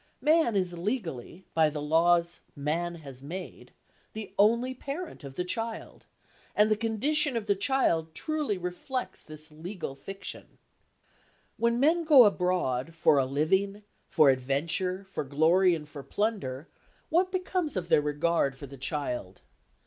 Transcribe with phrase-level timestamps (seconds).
[0.19, 3.71] Man is legally, by the laws man has made,
[4.13, 6.07] the only parent of the child,
[6.55, 10.57] and the condition of the child truly reflects this legal fiction.
[11.57, 16.67] When men go abroad for a living, for adventure, for glory or for plunder,
[17.09, 19.41] what becomes of their regard for the child?